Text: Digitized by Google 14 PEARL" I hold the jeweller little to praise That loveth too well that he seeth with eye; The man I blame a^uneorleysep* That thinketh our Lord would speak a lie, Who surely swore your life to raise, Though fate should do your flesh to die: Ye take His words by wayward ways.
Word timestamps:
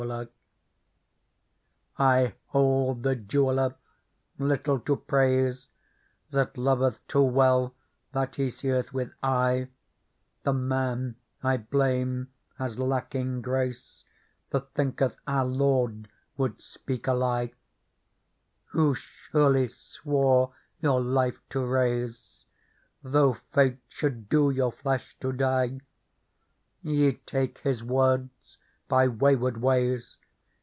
Digitized 0.01 0.29
by 1.95 2.23
Google 2.25 2.33
14 2.33 2.33
PEARL" 2.33 2.33
I 2.33 2.35
hold 2.47 3.03
the 3.03 3.15
jeweller 3.15 3.75
little 4.39 4.79
to 4.79 4.95
praise 4.95 5.67
That 6.31 6.57
loveth 6.57 7.05
too 7.05 7.21
well 7.21 7.75
that 8.11 8.33
he 8.35 8.49
seeth 8.49 8.91
with 8.95 9.13
eye; 9.21 9.69
The 10.41 10.53
man 10.53 11.17
I 11.43 11.57
blame 11.57 12.29
a^uneorleysep* 12.59 14.03
That 14.49 14.73
thinketh 14.73 15.17
our 15.27 15.45
Lord 15.45 16.09
would 16.35 16.59
speak 16.59 17.05
a 17.05 17.13
lie, 17.13 17.53
Who 18.69 18.95
surely 18.95 19.67
swore 19.67 20.55
your 20.81 20.99
life 20.99 21.39
to 21.49 21.63
raise, 21.63 22.45
Though 23.03 23.33
fate 23.53 23.83
should 23.87 24.29
do 24.29 24.49
your 24.49 24.71
flesh 24.71 25.15
to 25.19 25.31
die: 25.31 25.79
Ye 26.81 27.13
take 27.27 27.59
His 27.59 27.83
words 27.83 28.29
by 28.87 29.07
wayward 29.07 29.55
ways. 29.61 30.17